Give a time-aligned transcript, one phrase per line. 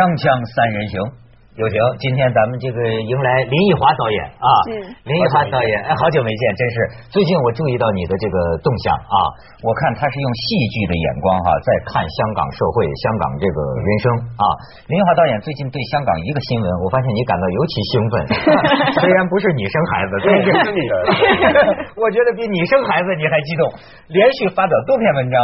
[0.00, 0.96] 锵锵三人行。
[1.60, 4.48] 有请，今天咱们这个迎来林奕华导演啊，
[5.04, 6.76] 林奕华导演，哎，好久没见，真是。
[7.12, 9.16] 最近我注意到你的这个动向啊，
[9.60, 14.04] 我看他是用戏剧的眼光哈，在看香港社会、香港这个人生
[14.40, 14.44] 啊。
[14.88, 18.14] 林奕华导演最近对香港一个新闻，我发现你感到尤其兴奋，
[19.04, 20.32] 虽然不是你生孩子， 对，
[20.64, 20.94] 是你的，
[22.00, 23.68] 我觉得比你生孩子你还激动，
[24.08, 25.36] 连续发表多篇文章。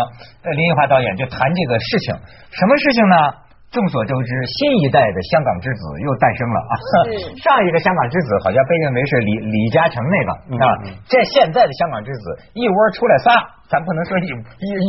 [0.48, 2.09] 林奕华导演就谈这个事情，
[2.56, 3.45] 什么事情呢？
[3.70, 6.58] 众所周知，新一代的香港之子又诞生了。
[6.70, 6.72] 啊！
[7.36, 10.30] 上一个香港之子好像被认为是李李嘉诚那个
[10.64, 10.66] 啊，
[11.08, 13.30] 这现在的香港之子一窝出来仨，
[13.68, 14.88] 咱不能说一一一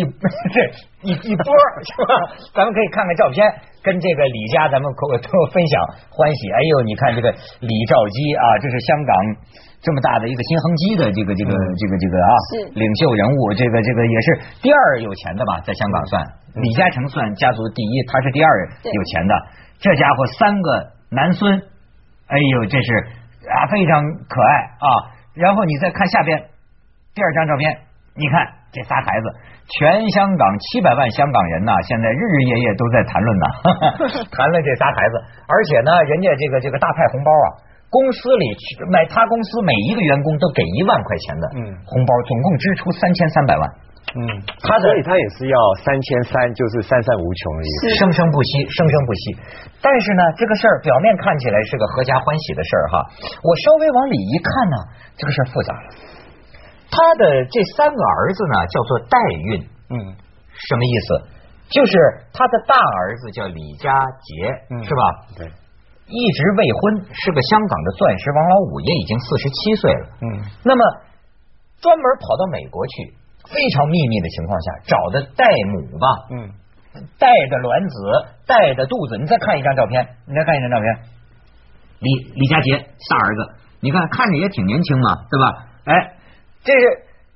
[0.53, 0.57] 这
[1.01, 1.45] 一一波
[1.81, 2.13] 是吧？
[2.53, 3.41] 咱们可以看看照片，
[3.81, 5.73] 跟这个李家咱们可 都分享
[6.13, 6.51] 欢喜。
[6.51, 9.11] 哎呦，你看这个李兆基啊，这是香港
[9.81, 12.31] 这么大的一个新恒基的这个这个这个这个啊
[12.73, 14.27] 领袖人物，这个这个也是
[14.61, 16.21] 第二有钱的吧，在香港算。
[16.57, 18.49] 李嘉诚算家族第一，他是第二
[18.81, 19.33] 有钱的。
[19.79, 20.69] 这家伙三个
[21.09, 21.53] 男孙，
[22.27, 22.89] 哎呦，这是
[23.45, 25.17] 啊非常可爱啊。
[25.35, 26.37] 然后你再看下边
[27.13, 27.77] 第二张照片，
[28.15, 28.41] 你看
[28.71, 29.25] 这仨孩子，
[29.79, 33.45] 全香港七百万香港人呐，现在日日夜夜都在谈论呢，
[34.31, 35.13] 谈论这仨孩子。
[35.47, 37.47] 而且呢，人家这个这个大派红包啊，
[37.89, 38.45] 公司里
[38.91, 41.45] 买他公司每一个员工都给一万块钱的
[41.87, 43.63] 红包，总共支出三千三百万。
[44.15, 44.23] 嗯，
[44.63, 49.21] 他所以他也是要三千三，就是三三无穷的意思，生生不息，生生不息。
[49.83, 52.95] 但是呢，这个事儿表面看起来是个合家欢喜的事儿哈，
[53.43, 54.75] 我稍微往里一看呢，
[55.15, 55.87] 这个事儿复杂了。
[56.89, 59.95] 他的这三个儿子呢，叫做代孕，嗯，
[60.51, 61.07] 什么意思？
[61.69, 61.91] 就是
[62.31, 63.91] 他的大儿子叫李佳
[64.23, 64.33] 杰，
[64.83, 65.03] 是吧？
[65.35, 65.47] 对，
[66.07, 70.07] 一直未婚，是个香港的钻石王老五，也已经四十七岁了。
[70.21, 70.25] 嗯，
[70.63, 70.81] 那么
[71.81, 73.13] 专门跑到美国去。
[73.47, 76.51] 非常秘密的情况下找的代母吧，嗯，
[77.17, 77.95] 带着卵子，
[78.45, 80.99] 带着肚子，你再看一张照片，你再看一张照片，
[81.99, 85.65] 李李佳杰大儿子，你看看着也挺年轻嘛，对吧？
[85.85, 86.16] 哎，
[86.63, 86.83] 这是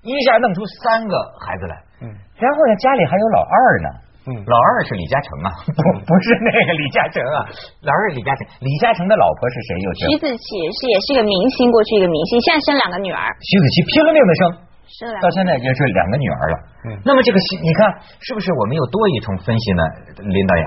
[0.03, 1.13] 一下弄出三个
[1.45, 3.89] 孩子来，嗯，然后呢家里还有老二呢，
[4.27, 7.45] 嗯，老二是李嘉诚啊， 不不是那个李嘉诚啊，
[7.85, 9.69] 老二是李嘉诚，李嘉诚的老婆是谁？
[9.81, 14.70] 又徐子淇是也是一个明星，过去一个明星，现在生两个女儿，徐子淇拼了命的生。
[15.22, 17.88] 到现在已经是两个女儿了，嗯，那么这个你看
[18.19, 19.81] 是不是我们又多一重分析呢？
[20.22, 20.66] 林导演，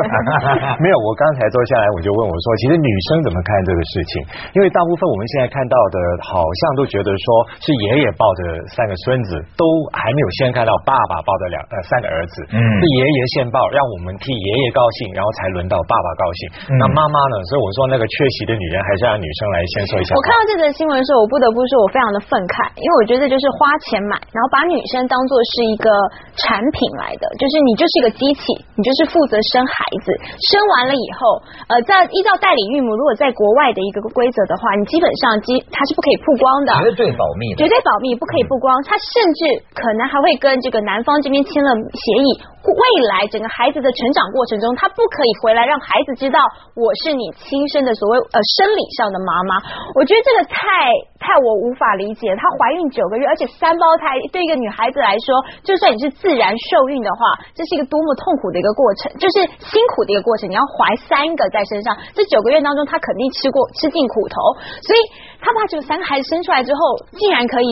[0.78, 4.12] 没有，我刚才坐下来我就问我说，其实女生怎么看这个事情？
[4.54, 7.26] 因为大部分我们现在看到的，好像都觉得说
[7.64, 9.64] 是爷爷抱着三个孙子，都
[9.96, 16.40] 还没有先看到爸爸抱着两呃三个儿子，嗯，是爷爷先抱，让我们替爷爷高兴，然后才轮到爸爸高兴。
[16.76, 17.34] 那妈妈呢？
[17.48, 20.14] 所以我说那个缺席的女人，还是让女生来先说一下。
[20.14, 23.45] 我看到这则新闻的时候，我不得不说我非常的愤慨，因为我觉得就是。
[23.46, 25.86] 是花钱买，然后把女生当做是一个
[26.34, 28.42] 产品来的，就是你就是一个机器，
[28.74, 30.10] 你就是负责生孩子，
[30.50, 31.38] 生完了以后，
[31.70, 38.74] 呃，在依照代理孕母，如果在国外的一个规则的话，你基本上基它是不可以曝光的，绝对保密，绝对保密，不可以曝光。
[38.82, 39.40] 他甚至
[39.70, 42.28] 可能还会跟这个男方这边签了协议，
[42.72, 46.40] 未来整个孩子的成长过程中，他不可以回来让孩子知道
[46.74, 49.62] 我是你亲生的所谓呃生理上的妈妈。
[49.94, 53.26] 我觉得这个太太我无法理解，她怀孕九个月。
[53.26, 57.18] 而且三胞胎对一个女孩子来说，就算你是自然受孕的话，
[57.54, 60.48] 这是一个多么痛苦的一个过程，就是辛苦的一个过程。
[60.48, 64.36] 你要怀三个在身上，这九个月当中，她肯定吃过吃尽苦头。
[64.82, 64.98] 所以，
[65.40, 66.80] 她把这三个孩子生出来之后，
[67.18, 67.70] 竟然可以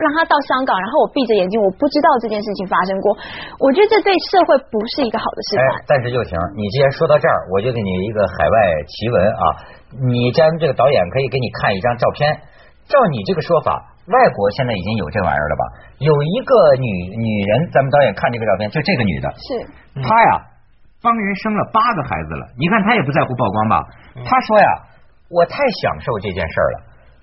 [0.00, 3.12] 让他到香港，然后我闭着眼睛，我不知道这件事情发生过。
[3.60, 5.68] 我觉得这对社会不是一个好的示范。
[5.84, 8.56] 但是就行，你既然说到这儿，我就给你一个海外
[8.88, 9.44] 奇闻啊！
[10.08, 12.32] 你咱们这个导演可以给你看一张照片，
[12.88, 13.92] 照你这个说法。
[14.10, 15.62] 外国现在已经有这玩意儿了吧？
[16.00, 20.42] 有一个女女人，咱们导演看这个照片，就这个女的，是她呀，
[21.04, 22.48] 帮人生了八个孩子了。
[22.58, 23.84] 你看她也不在乎曝光吧？
[24.24, 24.68] 她说呀，
[25.30, 26.76] 我太享受这件事儿了。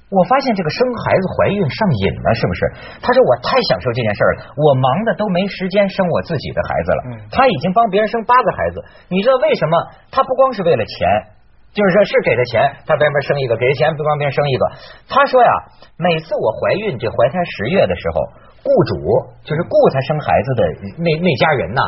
[0.09, 2.61] 我发现这个生孩子怀孕上瘾了，是不是？
[3.03, 6.99] 他说我太享受这件事儿了，我忙的都没时间生我自己的孩子了。
[7.31, 9.75] 他已经帮别人生八个孩子，你知道为什么？
[10.11, 11.35] 他不光是为了钱。
[11.75, 14.65] 就是说，是给他钱，他边边生一个，给他钱不帮别人生一个。
[15.09, 15.51] 他说呀，
[15.99, 18.23] 每次我怀孕这怀胎十月的时候，
[18.63, 18.93] 雇主
[19.47, 20.61] 就是雇他生孩子的
[20.99, 21.81] 那那家人呐，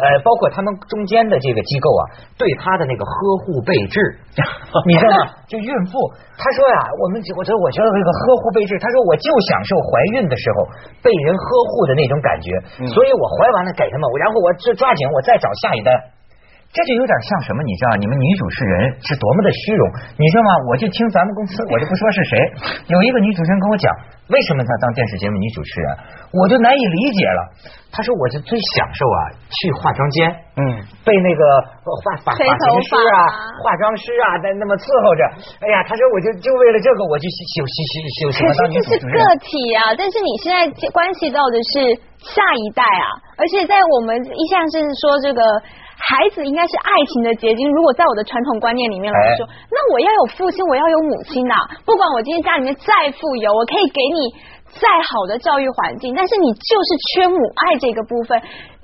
[0.00, 2.02] 呃，包括他们中间的这个机构啊，
[2.38, 3.12] 对他的那个呵
[3.44, 4.00] 护备至，
[4.88, 5.28] 你知道吗？
[5.44, 5.92] 就孕妇，
[6.40, 10.64] 他说呀，我们我觉得我觉得这个呵护备至，他说我就享受怀孕的时候
[11.04, 12.48] 被人呵护的那种感觉，
[12.88, 15.92] 所以我怀完了给他们，然后我就抓紧我再找下一单。
[16.72, 17.60] 这就有点像什么？
[17.68, 19.84] 你知道，你们女主持人是多么的虚荣，
[20.16, 20.50] 你知道吗？
[20.72, 22.32] 我就听咱们公司，我就不说是谁，
[22.88, 23.92] 有一个女主持人跟我讲，
[24.32, 25.86] 为什么她当电视节目女主持人，
[26.32, 27.40] 我就难以理解了。
[27.92, 29.20] 她说，我就最享受啊，
[29.52, 31.44] 去化妆间，嗯，被那个
[31.84, 33.16] 化发发型师啊、
[33.60, 35.20] 化妆师啊在那么伺候着。
[35.60, 38.48] 哎呀，她说，我就就为了这个，我就休休休休休。
[38.48, 42.00] 可是这是个体啊，但是你现在关系到的是
[42.32, 45.44] 下一代啊，而且在我们一向是说这个。
[45.98, 47.70] 孩子应该是爱情的结晶。
[47.72, 51.54] 如果在我的传统观念里面来说，那我要有父亲，我要有母亲呐。
[51.84, 54.30] 不管我今天家里面再富有，我可以给你
[54.80, 58.40] 再好的教育环境，但是你就是缺母爱这个部分。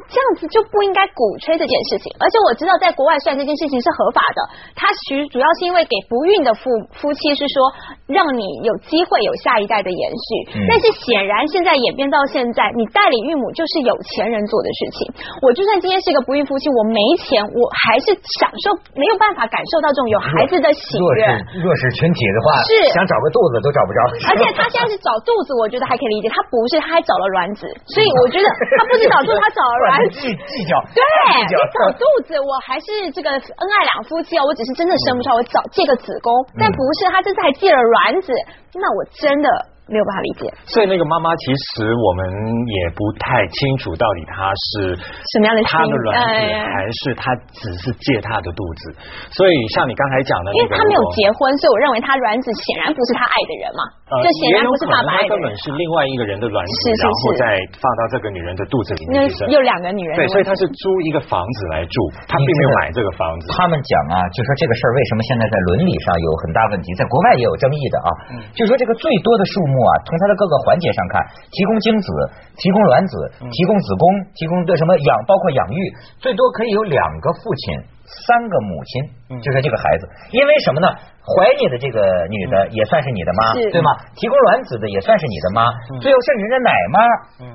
[0.09, 4.41] 这样子就不应该鼓吹这件事情，而且我知道在国外虽然这件事情是合法的，
[4.73, 6.65] 它其实主要是因为给不孕的夫
[6.97, 7.69] 夫妻是说
[8.09, 10.29] 让你有机会有下一代的延续，
[10.65, 14.99] 但是显然现在演变到现在，你代理孕母就是有钱人做的事情。
[15.45, 21.21] 我就算今天是一个不孕夫妻，我没钱，我还是享受没有办法感受到这种有孩子的喜悦。
[21.61, 24.01] 弱势群体的话，是想找个肚子都找不着。
[24.33, 28.49] 而且他现在是找肚子，我觉得还可以理解，他不是他还找了卵子，所以我觉得
[28.81, 29.98] 他不是找肚子，他找了卵。
[30.09, 31.03] 计计较，对，
[31.39, 31.57] 你找
[31.99, 38.33] 肚子，我还是这个恩爱两夫妻哦，我只是真的生不出来，我找借个子宫，但不是他这次还借了卵子，
[38.75, 39.49] 那我真的。
[39.89, 42.21] 没有办法理解，所以那个妈妈其实我们
[42.69, 44.93] 也不太清楚到底她是
[45.33, 48.93] 什么样的她的卵子，还是她只是借她的肚子。
[49.33, 53.83] 所以像你刚才讲的，因为她没有结婚，所以我认为她卵子显然不是她爱的人嘛，
[54.21, 55.33] 这显然不是爸爸爱的。
[55.33, 57.45] 根本是另外一个人的卵子，然后再
[57.81, 59.49] 放到这个女人的肚子里面去生。
[59.49, 61.97] 又两个女人，对，所以她是租一个房子来住，
[62.29, 63.49] 她并没有买这个房子。
[63.57, 68.11] 他们讲啊，就说这个事儿为什么现在在伦理上有很大问题，在国外也有争议的啊，
[68.53, 70.59] 就说这个最多的数目啊，从它的各个。
[70.69, 72.13] 环节上看，提供精子、
[72.59, 74.05] 提供卵子、提供子宫、
[74.35, 75.81] 提供的什么养，包括养育，
[76.19, 80.05] 最多可以有两个父亲、三个母亲，就是这个孩子。
[80.33, 80.89] 因为什么呢？
[81.25, 83.97] 怀你的这个女的也算是你的妈，对吗？
[84.13, 85.73] 提供卵子的也算是你的妈，
[86.03, 86.99] 最后甚至人家奶妈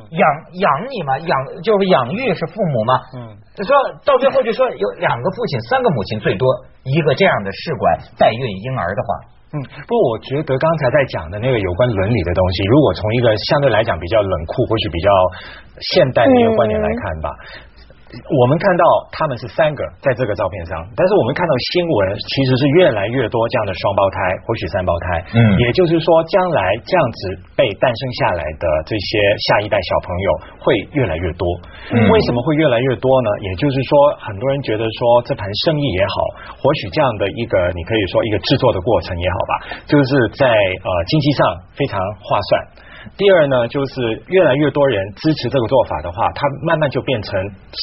[0.10, 0.26] 养
[0.58, 2.98] 养你嘛，养就是养育是父母嘛。
[3.14, 3.70] 嗯，说
[4.08, 6.48] 到最后就说有两个父亲、三个母亲，最多
[6.82, 9.08] 一个这样的试管代孕婴儿的话。
[9.54, 15.10] 嗯，不过我觉得刚才在讲的那个有关伦理的东西，如果从一个相对来讲比较冷酷或许比较
[15.94, 17.30] 现代的一个观点来看吧。
[18.30, 25.06] 我们看到他们是三个在这个照片上，但是我们看到新闻其实是越来越多这样的双胞胎，或许三胞胎。
[25.34, 27.20] 嗯，也就是说，将来这样子
[27.58, 29.18] 被诞生下来的这些
[29.50, 30.28] 下一代小朋友
[30.62, 31.48] 会越来越多。
[31.90, 33.30] 嗯为什么会越来越多呢？
[33.42, 36.16] 也就是说，很多人觉得说这盘生意也好，
[36.62, 39.54] 或许这样的一个你可以说一个制作的过程也好吧，
[39.88, 41.42] 就是在呃经济上
[41.74, 42.83] 非常划算。
[43.18, 47.38] 第二呢，就是越来越多人支持这个做法的话，它慢慢就变成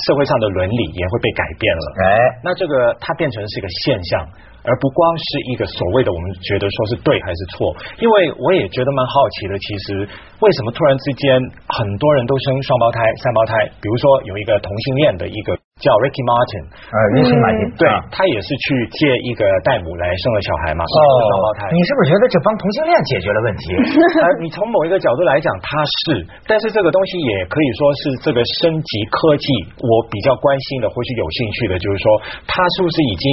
[0.07, 1.85] 社会上的伦理也会被改变了。
[2.03, 2.07] 哎，
[2.45, 4.27] 那这个它变成是一个现象，
[4.65, 7.75] 而不光是一个所谓的我们觉得说是对还是错。
[7.99, 10.09] 因为我也觉得蛮好奇的，其实
[10.41, 13.55] 为什么突然之间很多人都生双胞胎、三胞胎？
[13.81, 15.57] 比如说有一个同性恋的一个。
[15.81, 16.63] 叫 Ricky Martin，
[16.93, 18.65] 呃，Ricky Martin，对他也是去
[19.01, 21.73] 借一个代母来生了小孩嘛，哦，双胞胎。
[21.73, 23.65] 你是不是觉得这帮同性恋解决了问题？
[24.21, 29.49] 呃，你从某一个角度来讲，他是，但是这个东西也可以说是这个升级科技，
[29.81, 32.07] 我比较关心的或许有兴趣的，就是说
[32.45, 33.25] 他是不是已经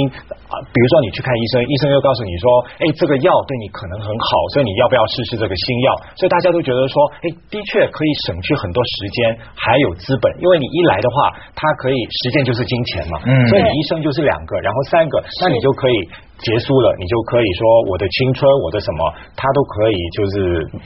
[0.48, 2.48] 啊，比如说你去看医生，医生又告诉你说，
[2.80, 5.92] 哎，这个药对你可能很好，所以你要不要试试这个新药？
[6.16, 12.37] 所以大家都觉得说，哎，的确可以省去很多时间，还有资本，因为你一来的话，它可以时间。
[12.44, 13.18] 就是金钱嘛，
[13.48, 16.27] 所以你一生就是两个，然后三个，那你就可以。
[16.38, 19.02] 结束了，你就可以说我的青春，我的什么，
[19.34, 20.34] 他都可以就是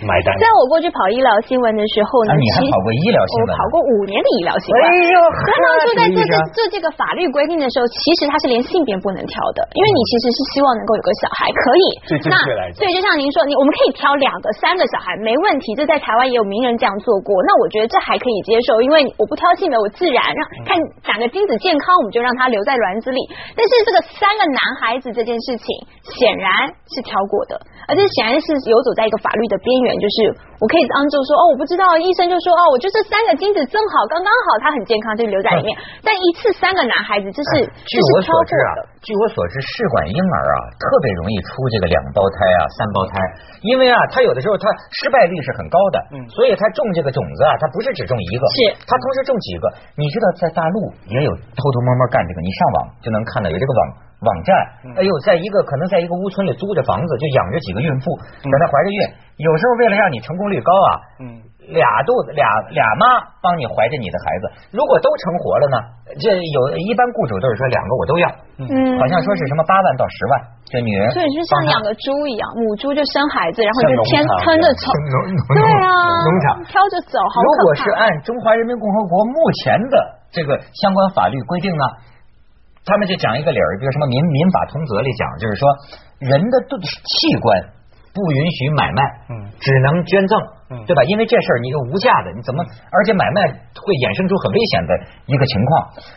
[0.01, 0.33] 买单。
[0.41, 3.53] 在我过去跑医疗新闻的时候呢，你还跑过医疗新闻？
[3.53, 4.81] 我跑过五年的医疗新闻。
[4.81, 11.85] 哎呦，那当初在做这做这个法律规定的时候，其实他是连性别不能挑的，因为你其实是希望能够有个小孩，可以。
[12.33, 12.33] 那
[12.81, 15.77] 对，就像您说，你我们可以挑两个、三个小孩，没问题。
[15.77, 20.81] 这在台湾也有名人这样做过，那我觉得这还可以接受，因为我不挑性别，我自然让看
[21.13, 23.21] 哪个精子健康，我们就让他留在卵子里。
[23.53, 25.37] 但是这个三个男孩子这件。
[25.43, 25.67] 事情
[26.17, 26.49] 显然
[26.89, 27.59] 是挑过的，
[27.89, 29.99] 而且显然是游走在一个法律的边缘。
[29.99, 30.17] 就是
[30.63, 35.71] 我可以当做说，哦，我不知道，医生就说，哦，我就这三个精子正好刚刚好，他很健康，就留在里面。
[36.03, 38.71] 但一次三个男孩子，这是据我所知啊，
[39.03, 43.13] 据我所知，试管婴儿啊特别容易出这个两胞胎啊、三胞胎，
[43.67, 44.65] 因为啊，他有的时候他
[45.03, 49.65] 失败率是很高的，嗯，所以他种这个种子啊，他不是只种一个，是，他同时种几个。
[49.99, 53.83] 你知道，在大陆也有偷偷摸摸干这个，你上网就能看到有这个网。
[54.23, 54.55] 网站，
[54.97, 58.99] 哎呦，在一个可能在一个屋村里租着房子，就养着几个孕妇，在那怀着孕。
[59.43, 61.27] 有时候为了让你成功率高啊，嗯，
[61.75, 65.77] 俩肚子俩俩妈帮你怀着你的孩子，如果都成活了呢？
[66.21, 68.27] 这有一般雇主都是说两个我都要，
[68.63, 68.69] 嗯。
[69.01, 70.33] 好像说是什么八万到十万，
[70.71, 74.85] 这女人所以就像养个猪一样，母猪就生孩子，然后就天像农场吞着走，
[75.51, 75.91] 对啊，
[76.23, 76.47] 农场。
[76.71, 77.75] 挑着走，好如果。
[77.75, 79.97] 是按中华人民共和国目前的
[80.31, 81.85] 这个相关法律规定呢，
[82.85, 85.69] 他们就讲一个理儿，比如什么民民法通则里讲，就是说
[86.19, 87.63] 人的肚器官
[88.13, 90.35] 不允许买卖，嗯只能捐赠，
[90.71, 91.03] 嗯对吧？
[91.05, 92.65] 因为这事儿你又无价的，你怎么？
[92.91, 94.91] 而且买卖会衍生出很危险的
[95.27, 95.71] 一个情况。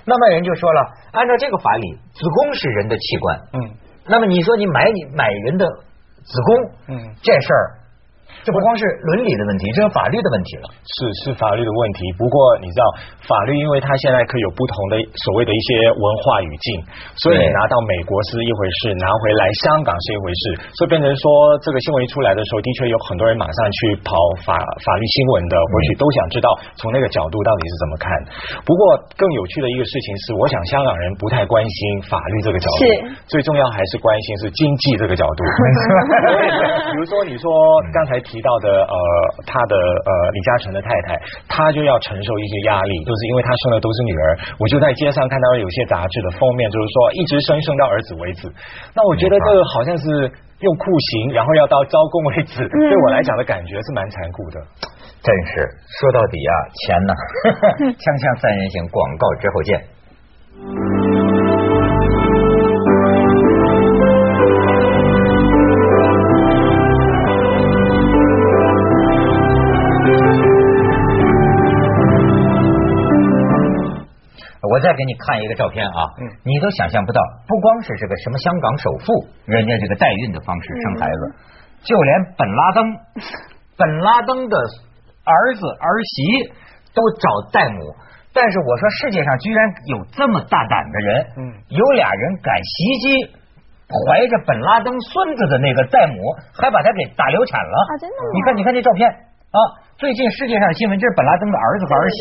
[0.06, 0.80] 那么人就说了，
[1.14, 3.58] 按照这个法理，子宫是人的器官，嗯
[4.08, 5.66] 那么你说你买你买人的
[6.26, 7.85] 子宫，嗯，这事儿。
[8.46, 10.70] 这不光是伦理的问题，这是法律的问题了。
[10.86, 10.94] 是
[11.26, 12.06] 是法律的问题。
[12.14, 12.86] 不过你知道，
[13.26, 16.78] 法律因为它现在可以有不同的所谓的一些文化语境，
[17.26, 21.26] 所以你拿到美国是一回事，拿回来香港是一回事，所以变成说
[21.66, 24.14] 这个新闻一出来的时候，的确有很多人马上去跑
[24.46, 28.06] 法法律新闻的，或许都想知道从那个角度到底是怎么看。
[28.62, 32.86] 不过更有趣的一个事情是，我想香港人不太关心法律这个角度是，
[33.26, 35.42] 最重要还是关心是经济这个角度。
[36.94, 37.50] 比如说你说
[37.90, 38.96] 刚才提到的呃，
[39.46, 44.24] 他的呃李嘉诚的太太，她就要承受一些压力，就是因为她生的都是女儿。
[44.60, 48.48] 我就在街上看到有些杂志的封面，就是说一直生生到儿子为止。
[48.96, 54.60] 那我觉得这个好像是用酷刑，然后要到招供为止，对我来讲的感觉是蛮残酷的。
[55.22, 55.68] 真是
[56.00, 56.54] 说到底啊，
[56.86, 57.14] 钱呢，
[57.98, 60.95] 锵锵三人行，广告之后见。
[74.86, 76.30] 再给你看一个照片啊，嗯。
[76.46, 81.22] 你都想象不到，不光是这个什么香港首富，人家这个代孕的方式生孩子，
[81.82, 82.86] 就连本拉登，
[83.76, 84.56] 本拉登的
[85.26, 86.54] 儿子儿媳
[86.94, 87.82] 都找代母。
[88.36, 91.42] 但是我说世界上居然有这么大胆的人，嗯。
[91.70, 93.08] 有俩人敢袭击
[93.88, 96.20] 怀着本拉登孙子的那个代母，
[96.54, 97.76] 还把他给打流产了。
[97.90, 98.30] 啊真的吗？
[98.36, 99.58] 你看，你看这照片啊，
[99.98, 102.20] 最近世界上新闻，这是本拉登的儿子和儿媳。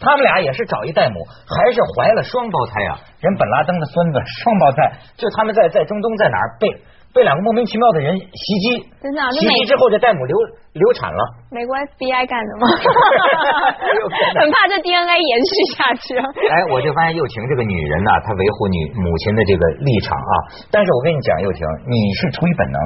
[0.00, 2.98] 他们俩也是找一代母，还是怀了双胞胎啊！
[3.20, 6.70] 人本拉登的孙子双胞胎，就他们在在中东在哪儿被
[7.14, 10.36] 被两个莫名其妙的人袭击，真的啊袭击之后这代母流
[10.74, 11.18] 流产了。
[11.50, 12.68] 美国 FBI 干的吗？
[14.38, 16.22] 很怕这 DNA 延续下去啊。
[16.30, 20.34] 哎，我就发现幼婷这个女人呐、她维护女母亲的这个立场啊。
[20.70, 22.78] 但是我跟你讲，幼婷，你是出于本能，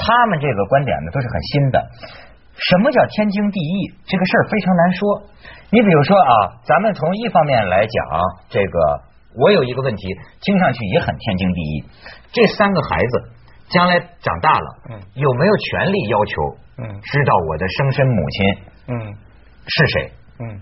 [0.00, 1.76] 他们这个观点呢都是很新的。
[2.58, 3.94] 什么叫天经地义？
[4.04, 5.22] 这个事儿非常难说。
[5.70, 6.32] 你比如说啊，
[6.64, 8.06] 咱们从一方面来讲，
[8.48, 8.78] 这个
[9.40, 10.08] 我有一个问题，
[10.40, 11.84] 听上去也很天经地义。
[12.32, 13.30] 这三个孩子
[13.68, 18.46] 将来长大了，嗯有没有权利要求，嗯知道我的生身母亲
[18.88, 19.14] 嗯
[19.66, 20.12] 是谁？
[20.40, 20.60] 嗯。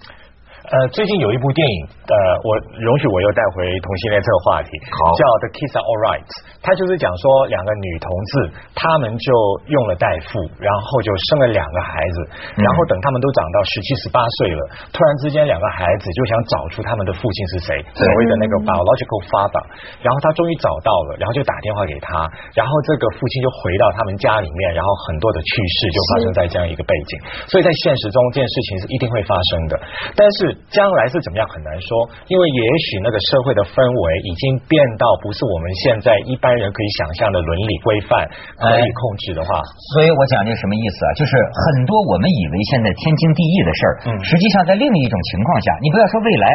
[0.66, 2.50] 呃，最近有一部电影，呃，我
[2.82, 5.14] 容许我又带回同性恋这个话题，好。
[5.14, 6.26] 叫《The Kids Are All Right》，
[6.58, 8.32] 它就是讲说两个女同志，
[8.75, 9.30] 她们就
[9.70, 12.18] 用了代父，然后就生了两个孩子，
[12.58, 19.62] 嗯然后等他们都长到十七、十八岁了，突然之间两个孩子就想找出他们的父亲是谁，所谓的那个 biological father，
[20.02, 22.26] 然后他终于找到了，然后就打电话给他，
[22.58, 29.78] 然后这个父亲就回到他们家里面，然后很多的趣事就发生在这样一个背景，所以在现实中这件事情是一定会发生的，
[30.18, 31.88] 但是将来是怎么样很难说，
[32.28, 38.26] 因为也许那个社会的氛围已经变到不是我们现在一般人可以想象的伦理规范
[38.58, 39.48] 可以控制的话，
[39.96, 41.10] 所以我讲这什么意思啊？
[41.16, 46.46] 就是很多我们以为现在天经地义的事儿，嗯实际上在另一种情况下，你不要说未来，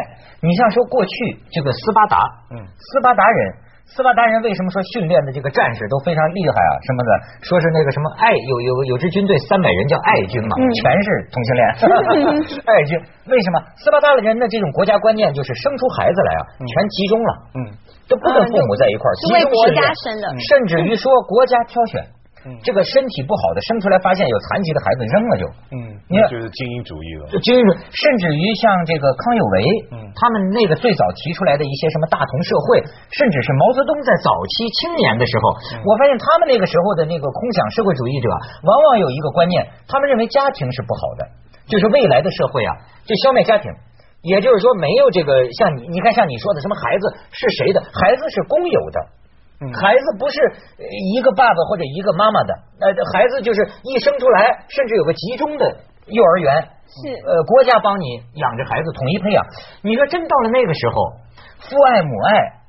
[0.43, 1.12] 你像说过去
[1.51, 2.17] 这个斯巴达，
[2.53, 3.71] 嗯斯巴达人。
[3.86, 6.74] 斯巴达人为什么说训练的这个战士都非常厉害啊？
[6.88, 7.10] 什么的，
[7.44, 11.62] 说是那个什么爱有有有支军队三百人叫爱军嘛，嗯全是同性恋
[12.66, 12.96] 爱军。
[13.28, 17.60] 为什么斯巴达的人的这种国家观念就是生出孩子来啊，全集中了，嗯
[18.08, 19.76] 都不跟父母在一块儿，集是为国中
[20.40, 22.02] 甚至于说国家挑选。
[22.45, 22.57] 嗯。
[22.63, 25.43] 这个身体不好的生出来发现有残疾的孩子扔了就，
[25.74, 25.77] 嗯，
[26.10, 26.29] 你看。
[26.29, 29.57] 就是精英主义了，就军人，甚至于像这个康有为，
[29.91, 29.98] 嗯。
[30.15, 32.83] 他们那个最早提出来的一些什么大同社会，
[33.13, 35.83] 甚至是毛泽东在早期青年的时候，嗯。
[35.86, 38.27] 我发现他们那个时候的那个空想社会主义者，
[38.63, 41.27] 往往有一个观念，他们认为家庭是不好的，
[41.67, 43.71] 就是未来的社会啊，就消灭家庭。
[44.21, 49.21] 也就是说，没有这个像你，你看像你说的什么孩子是谁的，孩子是公有的，嗯
[49.70, 50.41] 孩子不是
[50.80, 55.65] 呃一个爸爸或者一个妈妈的，呃，孩子就是一生出来，甚至有个集中的
[56.08, 57.13] 幼儿园，是。
[57.27, 59.46] 呃，国家帮你养着孩子，统一培养。
[59.84, 60.96] 你说真到了那个时候，
[61.60, 62.61] 父爱母爱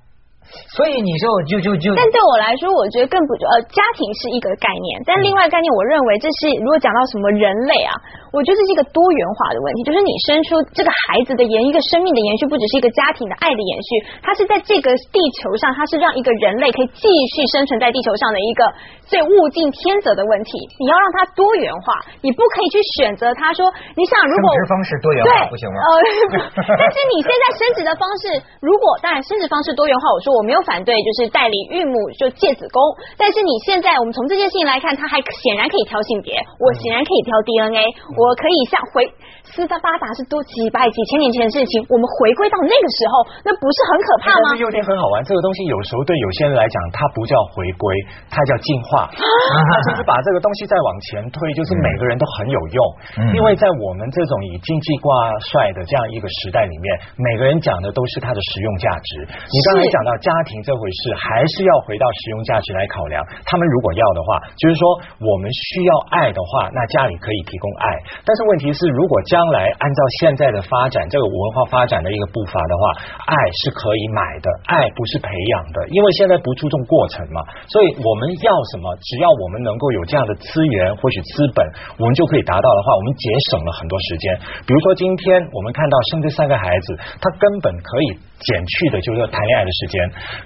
[0.77, 7.93] 所以你说就就就，但对我来说，我觉得更不呃，家庭是一个概念，但另外概念，我认为这是如果讲到什么人类啊，
[8.33, 13.89] 我觉得这是一个多元化的问题，就是你生出这个孩子的延一个生命的延续，不只是一个家庭的爱的延续，
[14.21, 18.69] 它是在这个地球上，它是让一个人类可以继续生存在地球上的一个
[19.09, 20.53] 最物竞天择的问题。
[20.77, 23.65] 你要让它多元化，你不可以去选择它说，
[23.97, 25.81] 你想如果生殖方式多元化不行吗？
[25.87, 25.89] 呃，
[26.77, 32.81] 但是你现在生殖的方式，如果当然生殖方式多元化，我说我没有反对，就是代理孕母就借子宫。
[33.17, 37.85] 但是你现在我们从这件事情来看，他还显然可以挑性别，我显然可以挑 DNA，
[38.17, 39.07] 我可以像回
[39.53, 43.13] 斯巴达是多几百几千年前的事情，我们回归到那个时候，
[43.45, 44.65] 那不是很可怕吗但是？
[44.65, 47.85] 有点很好玩，这个东西有时候对有些人来讲，它不叫回归，
[48.33, 49.13] 它叫进化。
[49.13, 52.81] 它就是把这个东西再往前推，就是每个人都很有用。
[53.21, 55.09] 嗯因为在我们这种以经济挂
[55.53, 59.29] 帅的这样一个时代里面，每个人讲的都是它的实用价值。
[59.29, 63.21] 你刚才讲到家庭这回事，还是要回到实用价值来考量。
[63.45, 64.85] 他们如果要的话，就是说
[65.21, 67.87] 我们需要爱的话，那家里可以提供爱。
[68.25, 72.83] 但是问题是，如果将来按照现在的发展，这个文化发展的一个步伐的话，
[73.27, 77.43] 爱是可以买的，爱不是培养的，因为现在不注重过程嘛。
[77.67, 81.67] 所以我们要什么，只要我们能够有这样的资源或许资本，
[81.99, 84.39] 我们就可以达到的话，我们节省了很多时间。
[84.63, 88.15] 比如说今天我们看到生这三个孩子，他根本可以
[88.47, 89.99] 减去的就是谈恋爱的时间，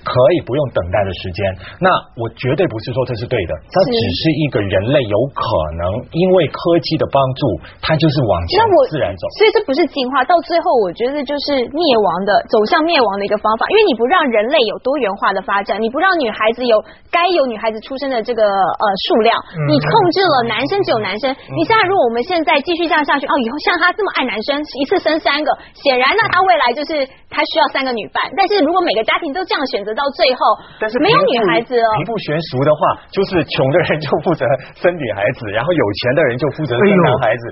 [0.08, 1.44] 可以不用等待的时间。
[1.84, 5.44] 那我绝对不是说这是对的，它只是一个人类有可
[5.84, 5.84] 能
[6.16, 7.44] 因为科技的帮助，
[7.84, 9.28] 它就是往前那我自然走。
[9.38, 19.34] 所以这不是进化，到最后我觉得就是灭亡的走向灭亡的一个方法，因为你不让人类有多元化的发展，你不让女孩子有该有女孩子出生的这个呃数量，
[19.68, 21.30] 你控制了男生只有男生。
[21.30, 28.24] 你现在如果我们现在继续这样下去，哦，以后像他这么爱男生，一次生三个，显然那他未来就是他需要三个女伴。
[28.32, 30.40] 但是如果每个家庭都这样选择，到最后
[30.80, 31.88] 但是没有女孩子哦。
[32.00, 32.80] 贫富悬殊的话，
[33.12, 34.48] 就是穷的人就负责
[34.80, 37.42] 生女孩子，然后有钱的人就负责生男孩子。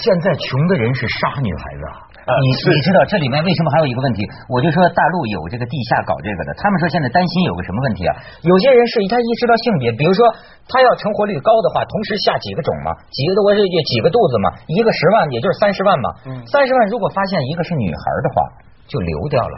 [0.00, 2.16] 现在穷的人是杀女孩子啊。
[2.24, 4.24] 啊你是你知道这里面为什么还有一个问题？
[4.48, 8.16] 我就说大陆有这个地下搞这个的，他们说现在担心有个什么问题啊？
[8.48, 10.24] 有些人是他意识到性别，比如说
[10.64, 16.08] 他要成活率高的话，同时下几个种嘛，几个我是也几个肚子嘛，一个十万也就是三十万嘛，
[16.48, 18.36] 三十万如果发现一个是女孩的话，
[18.86, 19.56] 就流掉了。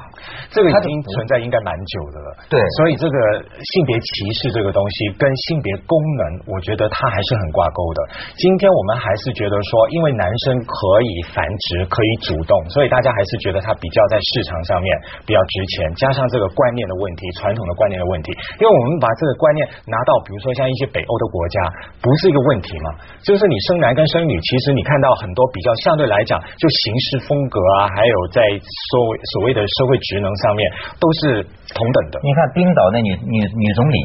[0.50, 2.28] 这个已经存在应该蛮久的了。
[2.48, 4.08] 对所以这个性别歧
[4.38, 8.00] 视这个东西跟性别功能，我觉得它还是很挂钩的。
[8.38, 14.88] 今天我们还是觉得说，因为男生可以繁殖，可以主动，所以大家还是觉得它比较在市场上面
[15.26, 15.94] 比较值钱。
[15.94, 21.58] 加上这个观念的问题，传统的观念的问题，因为我们把这个观念拿到，比如说像一些北欧的国家，
[22.00, 22.94] 不是一个问题嘛？
[23.22, 28.42] 就是你生男跟生女，其实你看到很多比较相对来讲，就形式风格啊，还有在
[28.90, 30.60] 所谓所谓的社会职能上面，
[31.00, 31.42] 都是
[31.74, 32.20] 同等的。
[32.22, 33.98] 你看冰岛那女女女总理，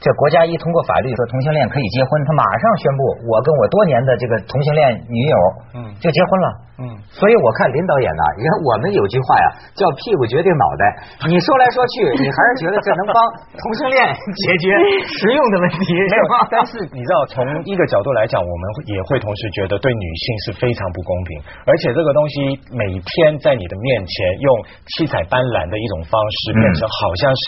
[0.00, 5.36] 这国家一通过法律说同性恋可以结婚，他马上宣布我跟我多年的这个同性恋女友，
[5.76, 6.48] 嗯就结婚了。
[6.80, 11.28] 嗯，所以我看林导演呐，人我们有句话呀，叫屁股决定脑袋。
[11.28, 13.20] 你说来说去，你还是觉得这能帮
[13.52, 14.72] 同性恋解决
[15.04, 16.24] 实用的问题，没有？
[16.48, 24.48] 但是你知道，从一个角度来讲，我们也会同时觉得对女性是非常不公平，而且这个东西每天在你的面前用
[24.96, 27.44] 七彩斑斓的一种方式，变成好像是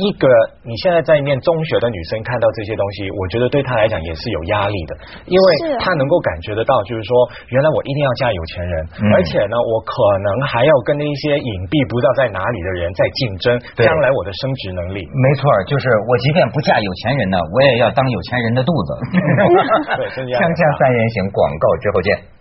[0.00, 0.24] 一个
[0.64, 5.46] 你现在在念中学的女生看到这些东西，我觉得对她来讲也是有压力的，因为
[5.82, 7.10] 她能够感觉得到，就是说
[7.50, 8.72] 原来我一定要嫁有钱人，
[9.02, 15.02] 嗯而且呢，我可能还要跟那一些隐蔽不知道在哪里的人在竞争，将来我的升值能力。
[15.02, 18.90] 没错，就是我即便不嫁有钱人呢，我也要当有钱人的肚子。
[20.30, 22.39] 锵锵三人行，广告之后见。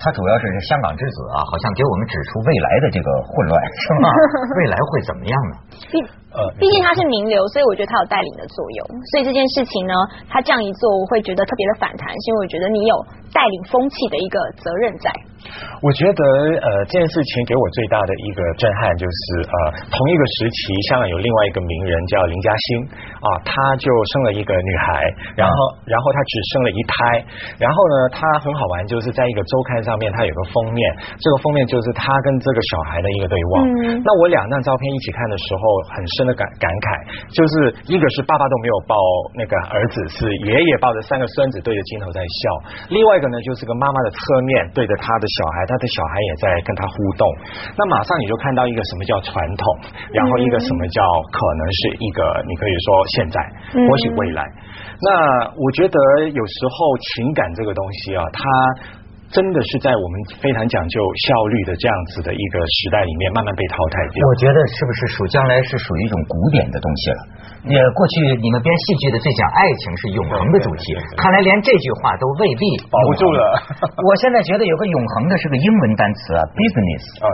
[0.00, 4.08] 它主要是香港之子啊，好像给我们指出未来的这个混乱，是吗？
[4.56, 5.54] 未来会怎么样呢？
[5.92, 6.00] 毕
[6.32, 8.80] 呃，毕竟他是名流，所以我觉得他有带领的作用。
[9.12, 9.92] 所以这件事情呢，
[10.32, 12.96] 他这样一做，我会觉得特别的反弹，是因为我觉得你有
[13.28, 15.12] 带领风气的一个责任在。
[15.80, 16.22] 我觉得
[16.60, 19.54] 呃这件事情给我最大的一个震撼就是呃
[19.88, 20.60] 同一个时期，
[20.92, 22.66] 香港有另外一个名人叫林嘉欣
[23.24, 25.54] 啊，她就生了一个女孩，然后
[25.88, 26.96] 然后她只生了一胎，
[27.56, 30.80] 然后呢她很好玩，就是在一个周刊上面，她有个封面，
[31.16, 33.64] 这个封面就是她跟这个小孩的一个对望。
[33.64, 34.02] 嗯。
[34.04, 35.62] 那我两张照片一起看的时候，
[35.96, 36.86] 很深的感感慨，
[37.32, 38.94] 就是一个是爸爸都没有抱
[39.32, 42.40] 那个儿子，是爷爷抱着三个孙子对着镜头在笑；
[42.92, 47.22] 另外一个呢，就是个妈妈的侧面对着他的小孩，他的小孩也在跟他互动，
[47.78, 49.64] 那马上你就看到一个什么叫传统，
[50.10, 53.36] 然后一个什么叫可能是一个，你可以说现在
[53.86, 54.42] 或许未来。
[55.02, 55.08] 那
[55.54, 55.96] 我觉得
[56.28, 56.76] 有时候
[57.14, 58.99] 情感这个东西啊，它。
[59.30, 60.98] 真的是在我们非常讲究
[61.30, 64.18] 效率的这样子的一个时代里面，慢慢被淘汰掉。
[64.26, 67.20] 我觉得是不是属将来是属于一种古典的东西了？
[67.70, 73.42] 也过去你们编戏剧的最讲爱情是永恒的主题，看来连这句话都未必 保不住了。
[74.02, 77.04] 我现在觉得有个永恒的是个英文单词啊，business。
[77.22, 77.26] 啊，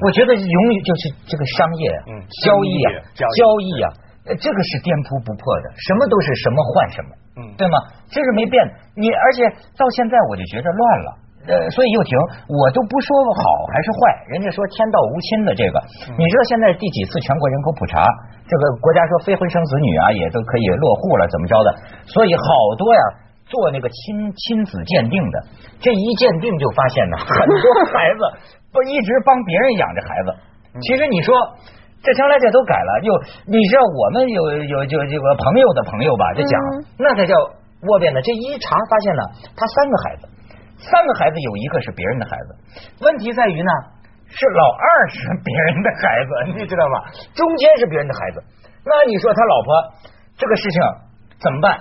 [0.00, 2.16] 我觉得永远就是这个商业，嗯，
[2.48, 3.86] 交易啊，交易啊，
[4.40, 7.76] 这个是颠扑不破的，什么都是什么换什么，嗯，对吗？
[8.08, 8.56] 这是没变。
[8.96, 9.44] 你而且
[9.76, 11.21] 到现在我就觉得乱了。
[11.42, 12.14] 呃，所以又停，
[12.46, 13.42] 我都不说好
[13.74, 13.98] 还是坏，
[14.30, 15.76] 人家说天道无亲的这个，
[16.14, 18.06] 你知道现在第几次全国人口普查？
[18.46, 21.68] 这个国家说非婚生子女啊，也都可以落户了，怎么着的？
[22.06, 22.44] 所以好
[22.78, 23.02] 多呀，
[23.50, 25.36] 做那个亲亲子鉴定的，
[25.82, 28.20] 这一鉴定就发现呢， 很多孩子
[28.70, 30.28] 不一直帮别人养着孩子。
[30.78, 31.34] 其实你说
[32.02, 33.10] 这将来这都改了，又
[33.50, 36.54] 你知道我们有有就这个朋友的朋友吧，就讲
[36.98, 37.34] 那才叫
[37.90, 38.22] 窝边的。
[38.22, 39.22] 这一查发现呢，
[39.58, 40.28] 他三个孩子。
[40.82, 42.48] 三个孩子有一个是别人的孩子，
[43.06, 43.70] 问题在于呢，
[44.26, 47.10] 是老二是别人的孩子，你知道吧？
[47.34, 48.42] 中间是别人的孩子，
[48.84, 49.68] 那你说他老婆
[50.36, 50.82] 这个事情
[51.40, 51.78] 怎么办？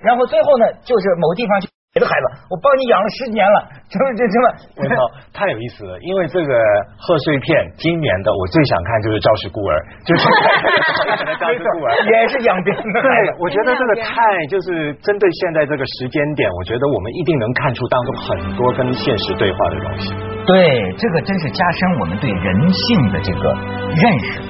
[0.00, 1.71] 然后最后呢，就是某地方去。
[1.92, 4.46] 别的孩子，我帮你养了十年了，就是这这么，
[4.80, 4.96] 我操，
[5.28, 6.00] 太有意思了。
[6.00, 6.48] 因为这个
[6.96, 9.76] 贺岁片，今年的我最想看就是《赵氏孤儿》，
[10.08, 10.24] 就是
[11.36, 12.96] 赵氏孤儿也是养别人的。
[12.96, 14.08] 对，我觉得这个太
[14.48, 20.16] 就是针对现在这个时间点，我觉得我们一定能看出当中很多跟现实对话的东西。
[20.48, 20.56] 对，
[20.96, 23.52] 这个真是加深我们对人性的这个
[23.92, 24.00] 认
[24.32, 24.40] 识。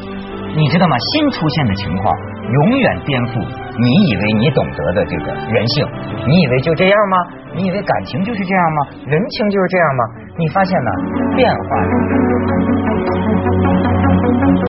[0.55, 0.95] 你知道吗？
[1.11, 3.43] 新出现的情况永远颠覆。
[3.79, 5.87] 你以为你懂得的这个人性，
[6.27, 7.17] 你以为就这样吗？
[7.55, 8.87] 你以为感情就是这样吗？
[9.07, 10.05] 人情就是这样吗？
[10.37, 10.91] 你发现呢？
[11.37, 11.63] 变化。